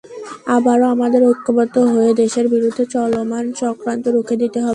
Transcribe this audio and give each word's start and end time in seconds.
আবারও 0.47 0.85
আমাদের 0.95 1.21
ঐক্যবদ্ধ 1.25 1.75
হয়ে 1.93 2.11
দেশের 2.13 2.45
বিরুদ্ধে 2.47 2.83
চলমান 2.95 3.45
চক্রান্ত 3.53 4.05
রুখে 4.07 4.35
দিতে 4.35 4.59
হবে। 4.59 4.69